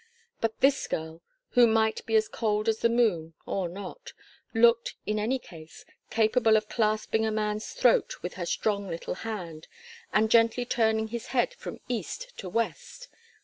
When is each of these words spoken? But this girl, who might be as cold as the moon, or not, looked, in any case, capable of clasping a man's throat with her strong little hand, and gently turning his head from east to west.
But 0.39 0.61
this 0.61 0.87
girl, 0.87 1.21
who 1.51 1.67
might 1.67 2.03
be 2.07 2.15
as 2.15 2.27
cold 2.27 2.67
as 2.67 2.79
the 2.79 2.89
moon, 2.89 3.35
or 3.45 3.69
not, 3.69 4.13
looked, 4.51 4.95
in 5.05 5.19
any 5.19 5.37
case, 5.37 5.85
capable 6.09 6.57
of 6.57 6.67
clasping 6.67 7.23
a 7.23 7.29
man's 7.31 7.73
throat 7.73 8.15
with 8.23 8.33
her 8.33 8.45
strong 8.47 8.87
little 8.87 9.13
hand, 9.21 9.67
and 10.11 10.31
gently 10.31 10.65
turning 10.65 11.09
his 11.09 11.27
head 11.37 11.53
from 11.53 11.81
east 11.87 12.35
to 12.39 12.49
west. 12.49 13.09